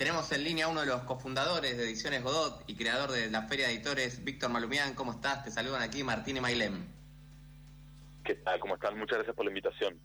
[0.00, 3.42] Tenemos en línea a uno de los cofundadores de Ediciones Godot y creador de la
[3.42, 4.94] Feria de Editores, Víctor Malumián.
[4.94, 5.44] ¿Cómo estás?
[5.44, 6.86] Te saludan aquí Martín y Mailem.
[8.24, 8.58] ¿Qué tal?
[8.60, 8.98] ¿Cómo están?
[8.98, 10.00] Muchas gracias por la invitación.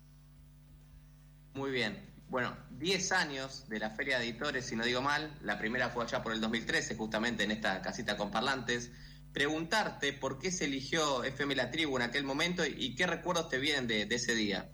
[1.54, 2.14] Muy bien.
[2.28, 5.34] Bueno, 10 años de la Feria de Editores, si no digo mal.
[5.42, 8.92] La primera fue allá por el 2013, justamente en esta casita con parlantes.
[9.32, 13.60] Preguntarte por qué se eligió FM La Tribu en aquel momento y, qué recuerdos te
[13.60, 14.70] vienen de, ese día.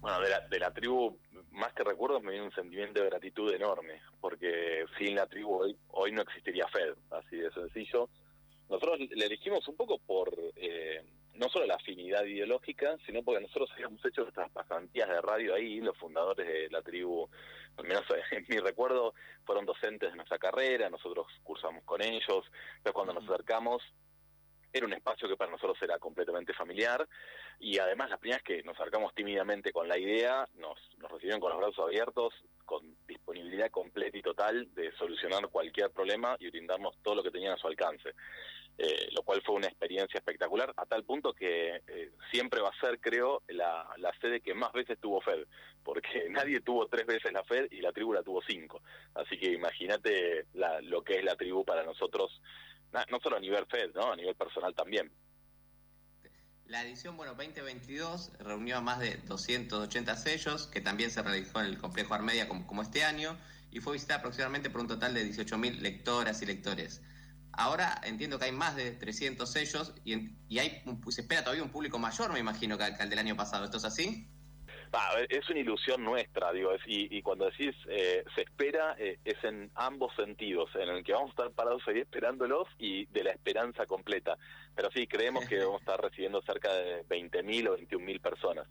[0.00, 1.18] Bueno, de la, de la tribu
[1.54, 5.76] más que recuerdos me viene un sentimiento de gratitud enorme, porque sin la tribu hoy,
[5.88, 8.08] hoy no existiría Fed, así de sencillo.
[8.68, 11.02] Nosotros le elegimos un poco por eh,
[11.34, 15.80] no solo la afinidad ideológica, sino porque nosotros habíamos hecho nuestras pasantías de radio ahí,
[15.80, 17.28] los fundadores de la tribu,
[17.76, 19.14] al menos en mi recuerdo,
[19.44, 22.44] fueron docentes de nuestra carrera, nosotros cursamos con ellos,
[22.82, 23.82] pero cuando nos acercamos
[24.74, 27.08] era un espacio que para nosotros era completamente familiar
[27.60, 31.60] y además las primeras que nos acercamos tímidamente con la idea, nos, recibieron con los
[31.60, 37.22] brazos abiertos, con disponibilidad completa y total de solucionar cualquier problema y brindarnos todo lo
[37.22, 38.14] que tenían a su alcance.
[38.76, 42.80] Eh, lo cual fue una experiencia espectacular, a tal punto que eh, siempre va a
[42.80, 45.46] ser, creo, la, la sede que más veces tuvo FED,
[45.84, 48.82] porque nadie tuvo tres veces la FED y la tribu la tuvo cinco.
[49.14, 50.46] Así que imagínate
[50.82, 52.40] lo que es la tribu para nosotros
[53.10, 54.12] no solo a nivel FED, ¿no?
[54.12, 55.10] a nivel personal también.
[56.66, 61.66] La edición, bueno, 2022 reunió a más de 280 sellos, que también se realizó en
[61.66, 63.36] el complejo Armedia como, como este año,
[63.70, 67.02] y fue visitada aproximadamente por un total de 18.000 lectoras y lectores.
[67.52, 71.70] Ahora entiendo que hay más de 300 sellos y, y hay, se espera todavía un
[71.70, 73.64] público mayor, me imagino, que, que el del año pasado.
[73.64, 74.28] ¿Esto es así?
[75.28, 80.14] Es una ilusión nuestra, digo, y, cuando decís eh, se espera, eh, es en ambos
[80.14, 84.36] sentidos, en el que vamos a estar parados ahí esperándolos y de la esperanza completa.
[84.74, 88.66] Pero sí, creemos que vamos a estar recibiendo cerca de 20.000 o 21.000 personas.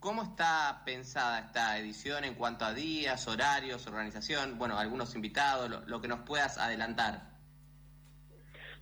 [0.00, 4.58] ¿Cómo está pensada esta edición en cuanto a días, horarios, organización?
[4.58, 7.35] Bueno, algunos invitados, lo que nos puedas adelantar.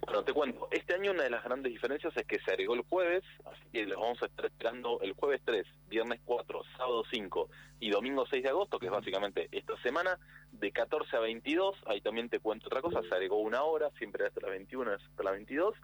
[0.01, 2.83] Bueno, te cuento, este año una de las grandes diferencias es que se agregó el
[2.83, 7.49] jueves, así que los vamos a estar esperando el jueves 3, viernes 4, sábado 5
[7.81, 10.19] y domingo 6 de agosto, que es básicamente esta semana,
[10.53, 14.27] de 14 a 22, ahí también te cuento otra cosa, se agregó una hora, siempre
[14.27, 15.75] hasta las 21, hasta las 22,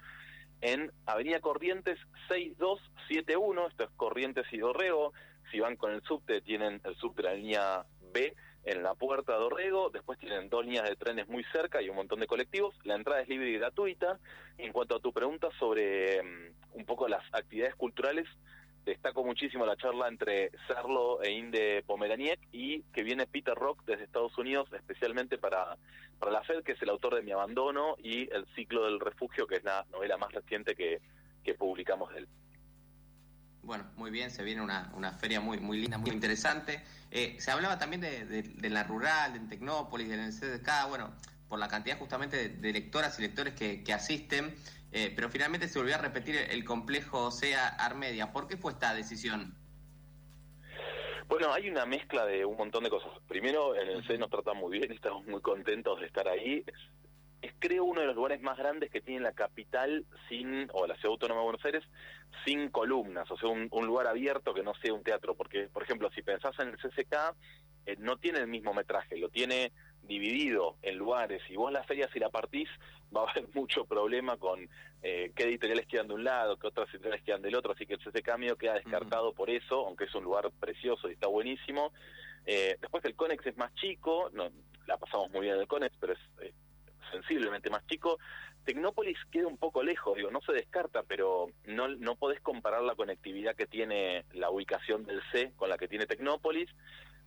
[0.61, 5.13] en Avenida Corrientes 6271, esto es Corrientes y Dorrego,
[5.51, 8.35] si van con el subte tienen el subte de la línea B,
[8.65, 11.97] en la puerta de Orrego, después tienen dos líneas de trenes muy cerca y un
[11.97, 14.19] montón de colectivos, la entrada es libre y gratuita.
[14.59, 18.27] En cuanto a tu pregunta sobre mm, un poco las actividades culturales,
[18.85, 24.05] destaco muchísimo la charla entre Serlo e Inde Pomeraniec y que viene Peter Rock desde
[24.05, 25.77] Estados Unidos especialmente para,
[26.19, 29.47] para la FED, que es el autor de Mi Abandono y El Ciclo del Refugio,
[29.47, 31.01] que es la novela más reciente que,
[31.45, 32.29] que publicamos de él.
[33.63, 36.83] Bueno, muy bien, se viene una, una feria muy, muy linda, muy interesante.
[37.11, 41.13] Eh, se hablaba también de, de, la rural, de Tecnópolis, del CDK, bueno,
[41.49, 44.55] por la cantidad justamente de, lectoras y lectores que, que asisten,
[44.93, 48.33] eh, pero finalmente se volvió a repetir el complejo SEA Armedia.
[48.33, 49.55] ¿Por qué fue esta decisión?
[51.29, 53.11] Bueno, hay una mezcla de un montón de cosas.
[53.29, 56.65] Primero, en el CEA nos trata muy bien, estamos muy contentos de estar ahí
[57.43, 60.95] es creo uno de los lugares más grandes que tiene la capital sin, o la
[60.97, 61.85] ciudad autónoma de Buenos Aires,
[62.45, 66.11] sin columnas, o sea, un, lugar abierto que no sea un teatro, porque, por ejemplo,
[66.11, 67.15] si pensás en el CCK,
[67.87, 72.09] eh, no tiene el mismo metraje, lo tiene dividido en lugares, y vos la feria
[72.13, 72.69] si la partís,
[73.17, 74.69] va a haber mucho problema con
[75.03, 77.95] eh, qué editoriales quedan de un lado, qué otras editoriales quedan del otro, así que
[77.95, 81.93] el CCK medio queda descartado por eso, aunque es un lugar precioso y está buenísimo.
[82.47, 84.51] Eh, después el Conex es más chico, no,
[84.87, 86.55] la pasamos muy bien en el Conex, pero es
[87.11, 88.19] sensiblemente más chico.
[88.65, 92.95] Tecnópolis queda un poco lejos, digo, no se descarta, pero no, no podés comparar la
[92.95, 96.69] conectividad que tiene la ubicación del C con la que tiene Tecnópolis.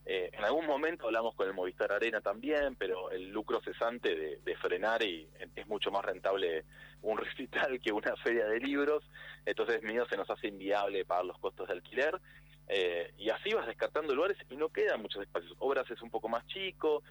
[0.05, 4.55] Eh, en algún momento hablamos con el Movistar Arena también, pero el lucro cesante de,
[4.57, 6.66] frenar y es mucho más rentable
[7.01, 9.03] un recital que una feria de libros,
[9.45, 12.19] entonces medio se nos hace inviable pagar los costos de alquiler.
[12.67, 15.53] Eh, y así vas descartando lugares y no quedan muchos espacios.
[15.59, 17.03] Obras es un poco más chico,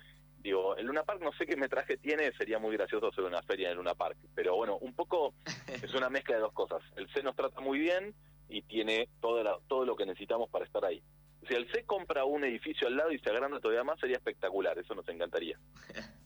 [0.42, 3.68] Digo, el Luna Park no sé qué metraje tiene, sería muy gracioso hacer una feria
[3.68, 4.16] en el Luna Park.
[4.34, 5.34] Pero bueno, un poco
[5.68, 6.82] es una mezcla de dos cosas.
[6.96, 8.14] El C nos trata muy bien
[8.48, 11.02] y tiene todo, todo lo que necesitamos para estar ahí.
[11.48, 14.78] Si el C compra un edificio al lado y se agranda todavía más, sería espectacular,
[14.78, 15.58] eso nos encantaría.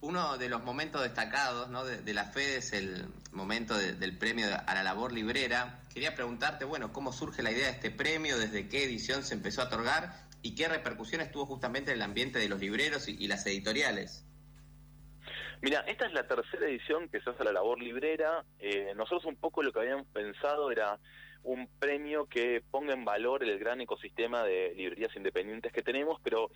[0.00, 1.84] Uno de los momentos destacados ¿no?
[1.84, 5.80] de, la FED es el momento del premio a la labor librera.
[5.92, 8.38] Quería preguntarte, bueno, ¿cómo surge la idea de este premio?
[8.38, 10.25] ¿Desde qué edición se empezó a otorgar?
[10.46, 14.24] Y qué repercusiones tuvo justamente en el ambiente de los libreros y, las editoriales.
[15.60, 18.44] Mira, esta es la tercera edición que se hace a la labor librera.
[18.60, 21.00] Eh, nosotros un poco lo que habíamos pensado era
[21.42, 26.52] un premio que ponga en valor el gran ecosistema de librerías independientes que tenemos, pero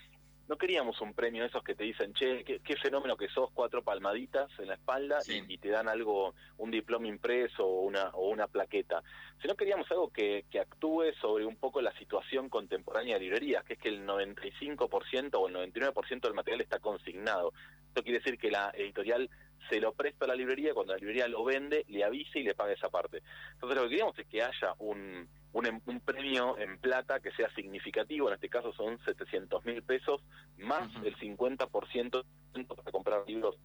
[0.50, 3.84] no queríamos un premio de esos que te dicen, che, qué, fenómeno que sos, cuatro
[3.84, 8.48] palmaditas en la espalda y, te dan algo, un diploma impreso o una, o una
[8.48, 9.00] plaqueta,
[9.40, 13.74] sino queríamos algo que, que actúe sobre un poco la situación contemporánea de librerías, que
[13.74, 17.52] es que el 95% o el 99% del material está consignado.
[17.86, 19.30] Esto quiere decir que la editorial
[19.68, 22.56] se lo presta a la librería, cuando la librería lo vende, le avisa y le
[22.56, 23.22] paga esa parte.
[23.52, 27.50] Entonces lo que queríamos es que haya un un, un, premio en plata que sea
[27.54, 30.22] significativo, en este caso son 700 mil pesos,
[30.58, 32.24] más el 50%
[32.66, 33.56] para comprar libros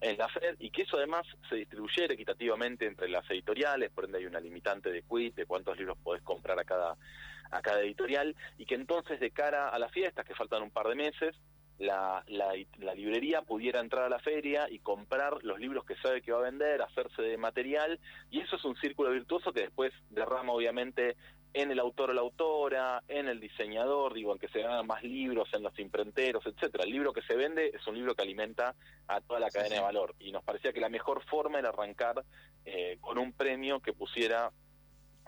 [0.00, 4.18] en la FED, y que eso además se distribuyera equitativamente entre las editoriales, por ende
[4.18, 6.96] hay una limitante de quit, de cuántos libros podés comprar a cada,
[7.50, 10.88] a cada editorial, y que entonces de cara a las fiestas, que faltan un par
[10.88, 11.36] de meses,
[11.82, 16.22] la, la, la, librería pudiera entrar a la feria y comprar los libros que sabe
[16.22, 17.98] que va a vender, hacerse de material,
[18.30, 21.16] y eso es un círculo virtuoso que después derrama obviamente
[21.54, 25.02] en el autor o la autora, en el diseñador, digo, en que se hagan más
[25.02, 26.84] libros, en los imprenteros, etcétera.
[26.84, 28.74] El libro que se vende es un libro que alimenta
[29.08, 32.24] a toda la cadena de valor, y nos parecía que la mejor forma era arrancar
[32.64, 34.52] eh, con un premio que pusiera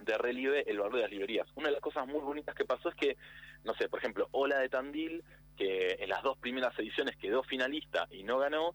[0.03, 1.49] de relieve el valor de las librerías.
[1.57, 3.17] Una de las cosas muy bonitas que pasó es que,
[3.65, 5.25] no sé, por ejemplo, Ola de Tandil
[5.55, 8.75] que en las dos primeras ediciones quedó finalista y no ganó,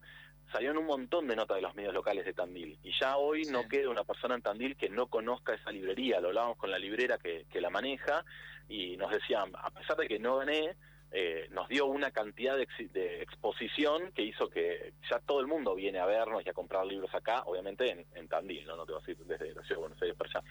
[0.51, 2.77] salieron un montón de notas de los medios locales de Tandil.
[2.83, 6.19] Y ya hoy no queda una persona en Tandil que no conozca esa librería.
[6.19, 8.25] Lo hablábamos con la librera que, que la maneja
[8.67, 10.75] y nos decían, a pesar de que no gané,
[11.11, 15.73] eh, nos dio una cantidad de, de, exposición que hizo que ya todo el mundo
[15.73, 18.75] viene a vernos y a comprar libros acá, obviamente en, en Tandil, ¿no?
[18.75, 20.43] no te vas a ir desde la ciudad de Buenos Aires para allá.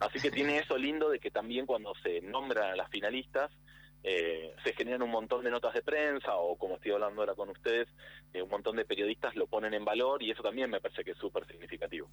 [0.00, 3.50] Así que tiene eso lindo de que también cuando se nombran a las finalistas,
[4.04, 7.50] eh, se generan un montón de notas de prensa o como estoy hablando ahora con
[7.50, 7.88] ustedes,
[8.32, 11.12] eh, un montón de periodistas lo ponen en valor y eso también me parece que
[11.12, 12.08] es súper significativo.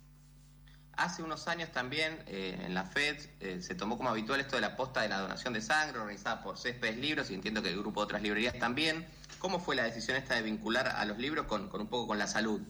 [0.93, 4.75] Hace unos años también eh, en la FED se tomó como habitual esto de la
[4.75, 8.01] posta de la donación de sangre organizada por Céspedes Libros y entiendo que el grupo
[8.01, 9.07] de otras librerías también.
[9.39, 12.19] ¿Cómo fue la decisión esta de vincular a los libros con, con un poco con
[12.19, 12.61] la salud?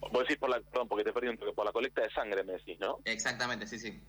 [0.00, 2.52] Vos decís por la, perdón, porque te perdí un por la colecta de sangre, me
[2.52, 2.98] decís, ¿no?
[3.04, 4.00] Exactamente, sí, sí.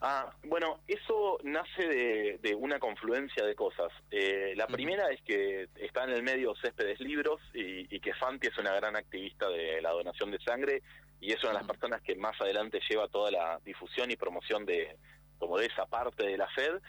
[0.00, 3.92] Ah, bueno, eso nace de, una confluencia de cosas.
[4.10, 8.58] Eh, la primera es que está en el medio Céspedes Libros y, que Fanti es
[8.58, 10.82] una gran activista de la donación de sangre
[11.20, 14.66] y es una de las personas que más adelante lleva toda la difusión y promoción
[14.66, 14.96] de
[15.38, 16.80] como de esa parte de la FED.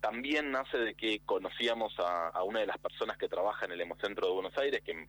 [0.00, 3.80] también nace de que conocíamos a, a, una de las personas que trabaja en el
[3.80, 5.08] Hemocentro de Buenos Aires, que,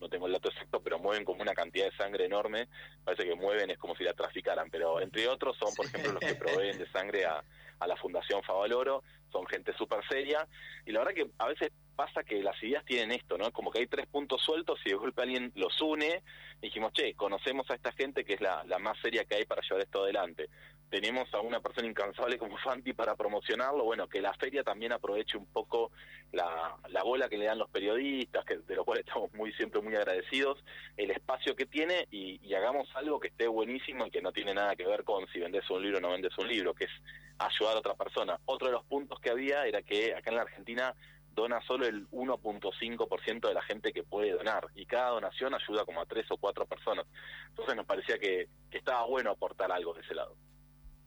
[0.00, 2.68] no, tengo el dato exacto, pero mueven como una cantidad de sangre enorme,
[3.04, 6.20] parece que mueven es como si la traficaran, pero entre otros son, por ejemplo, los
[6.20, 7.42] que proveen de sangre a,
[7.78, 10.46] a la Fundación Favaloro, son gente súper seria,
[10.86, 13.52] y la verdad que a veces pasa que las ideas tienen esto, ¿no?
[13.52, 16.22] Como que hay tres puntos sueltos y de golpe alguien los une
[16.60, 19.44] y dijimos, che, conocemos a esta gente que es la, la más seria que hay
[19.44, 20.48] para llevar esto adelante.
[20.94, 25.36] Tenemos a una persona incansable como Fanti para promocionarlo, bueno, que la feria también aproveche
[25.36, 25.90] un poco
[26.30, 29.80] la, la bola que le dan los periodistas, que de lo cual estamos muy siempre
[29.80, 30.62] muy agradecidos,
[30.96, 34.76] el espacio que tiene y, hagamos algo que esté buenísimo y que no tiene nada
[34.76, 36.92] que ver con si vendes un libro o no vendes un libro, que es
[37.40, 38.38] ayudar a otra persona.
[38.44, 40.94] Otro de los puntos que había era que acá en la Argentina
[41.32, 46.00] dona solo el 1.5% de la gente que puede donar y cada donación ayuda como
[46.00, 47.04] a tres o cuatro personas.
[47.48, 50.36] Entonces nos parecía que, estaba bueno aportar algo de ese lado.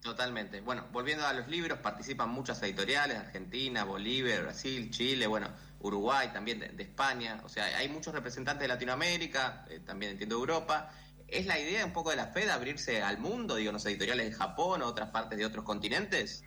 [0.02, 0.60] Totalmente.
[0.60, 5.48] Bueno, volviendo a los libros, participan muchas editoriales, Argentina, Bolivia, Brasil, Chile, bueno,
[5.80, 7.40] Uruguay, también de, España.
[7.44, 10.90] O sea, hay muchos representantes de Latinoamérica, eh, también entiendo Europa.
[11.26, 14.32] ¿Es la idea un poco de la FED abrirse al mundo, digo, los editoriales de
[14.34, 16.44] Japón o otras partes de otros continentes?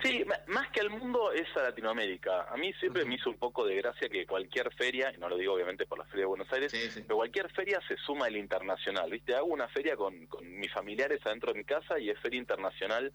[0.00, 2.44] Sí, más que al mundo es a Latinoamérica.
[2.44, 5.36] A mí siempre me hizo un poco de gracia que cualquier feria, y no lo
[5.36, 9.10] digo obviamente por la Feria de Buenos Aires, pero cualquier feria se suma el internacional.
[9.10, 9.34] ¿Viste?
[9.34, 13.12] Hago una feria con, con mis familiares adentro de mi casa y es feria internacional.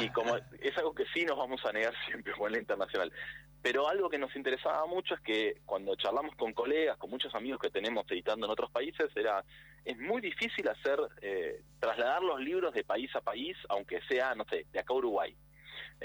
[0.00, 3.12] Y como es algo que sí nos vamos a negar siempre con la internacional.
[3.60, 7.60] Pero algo que nos interesaba mucho es que cuando charlamos con colegas, con muchos amigos
[7.60, 9.44] que tenemos editando en otros países, era
[9.84, 14.46] es muy difícil hacer eh, trasladar los libros de país a país, aunque sea, no
[14.48, 15.36] sé, de acá a Uruguay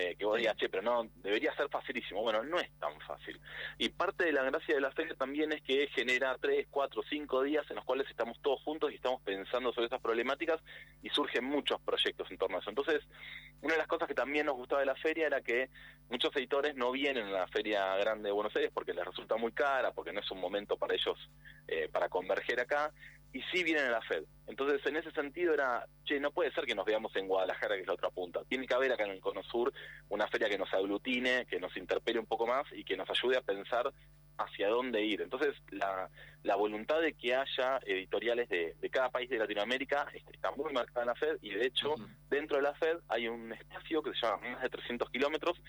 [0.01, 2.21] eh, que vos digas, che, pero no, debería ser facilísimo.
[2.21, 3.37] Bueno, no es tan fácil.
[3.77, 7.43] Y parte de la gracia de la feria también es que genera tres, cuatro, cinco
[7.43, 10.61] días en los cuales estamos todos juntos y estamos pensando sobre esas problemáticas
[11.03, 12.69] y surgen muchos proyectos en torno a eso.
[12.69, 13.03] Entonces,
[13.61, 15.69] una de las cosas que también nos gustaba de la feria era que
[16.09, 19.51] muchos editores no vienen a la feria grande de Buenos Aires porque les resulta muy
[19.51, 21.29] cara, porque no es un momento para ellos
[21.67, 22.93] eh, para converger acá,
[23.33, 24.23] y sí vienen a la Fed.
[24.47, 27.81] Entonces, en ese sentido era, che, no puede ser que nos veamos en Guadalajara, que
[27.81, 28.41] es la otra punta.
[28.47, 29.71] Tiene que haber acá en el Cono Sur
[30.09, 33.37] una feria que nos aglutine, que nos interpele un poco más y que nos ayude
[33.37, 33.93] a pensar
[34.39, 35.21] hacia dónde ir.
[35.21, 36.09] Entonces, la,
[36.43, 40.71] la voluntad de que haya editoriales de, de cada país de Latinoamérica este, está muy
[40.73, 41.95] marcada en la FED y de hecho
[42.29, 45.61] dentro de la FED hay un espacio que se llama más de 300 kilómetros,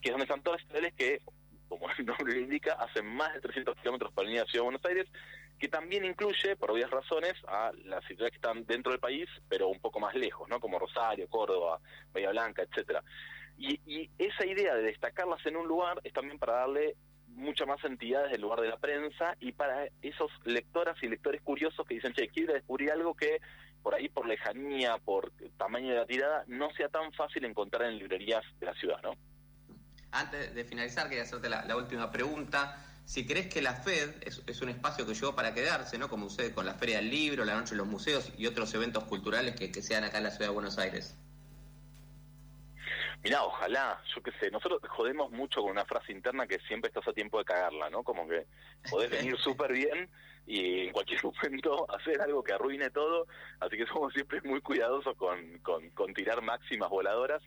[0.00, 1.20] que es donde están todas las editoriales que,
[1.68, 4.70] como el nombre lo indica, hacen más de 300 kilómetros para venir a Ciudad de
[4.70, 5.06] Buenos Aires,
[5.58, 9.68] que también incluye, por obvias razones, a las editoriales que están dentro del país, pero
[9.68, 10.60] un poco más lejos, ¿no?
[10.60, 11.80] como Rosario, Córdoba,
[12.12, 13.02] Bahía Blanca, etcétera.
[13.58, 16.96] Y, y esa idea de destacarlas en un lugar es también para darle
[17.28, 21.42] mucha más entidad desde el lugar de la prensa y para esos lectoras y lectores
[21.42, 23.40] curiosos que dicen, che, quiero descubrir algo que
[23.82, 27.98] por ahí, por lejanía, por tamaño de la tirada, no sea tan fácil encontrar en
[27.98, 29.14] librerías de la ciudad, ¿no?
[30.10, 32.82] Antes de finalizar, quería hacerte la, última pregunta.
[33.06, 36.08] Si crees que la FED es, un espacio que llegó para quedarse, ¿no?
[36.08, 39.04] Como sucede con la Feria del Libro, la Noche de los Museos y otros eventos
[39.04, 41.16] culturales que, que sean acá en la ciudad de Buenos Aires.
[43.22, 47.08] Mirá, ojalá, yo qué sé, nosotros jodemos mucho con una frase interna que siempre estás
[47.08, 48.02] a tiempo de cagarla, ¿no?
[48.02, 48.46] Como que
[48.90, 50.08] podés venir súper bien
[50.46, 53.26] y en cualquier momento hacer algo que arruine todo,
[53.60, 57.42] así que somos siempre muy cuidadosos con, con, tirar máximas voladoras.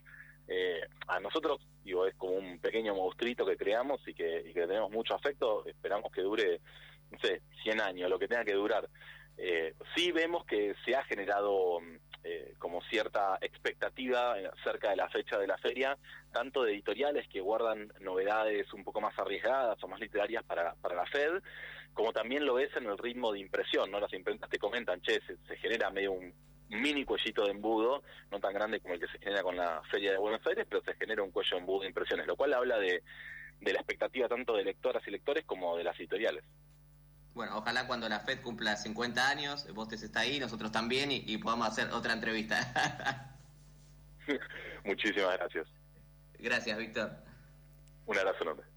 [0.50, 4.66] Eh, a nosotros, digo, es como un pequeño monstruito que creamos y que, y que
[4.66, 6.60] tenemos mucho afecto, esperamos que dure,
[7.12, 8.90] no sé, 100 años, lo que tenga que durar.
[9.38, 11.80] Eh, sí vemos que se ha generado
[12.24, 15.98] eh, como cierta expectativa cerca de la fecha de la feria,
[16.34, 20.96] tanto de editoriales que guardan novedades un poco más arriesgadas o más literarias para, para
[20.96, 21.42] la Fed,
[21.94, 24.00] como también lo es en el ritmo de impresión, ¿no?
[24.00, 26.34] Las imprentas te comentan, che, se, genera medio un
[26.70, 30.12] mini cuellito de embudo, no tan grande como el que se genera con la Feria
[30.12, 32.78] de Buenos Aires, pero se genera un cuello de embudo de impresiones, lo cual habla
[32.78, 33.04] de,
[33.60, 36.44] de la expectativa tanto de lectoras y lectores como de las editoriales.
[37.34, 41.24] Bueno, ojalá cuando la FED cumpla 50 años, vos te está ahí, nosotros también, y,
[41.26, 43.36] y podamos hacer otra entrevista.
[44.84, 45.68] Muchísimas gracias.
[46.40, 47.12] Gracias, Víctor.
[48.06, 48.64] Un abrazo enorme.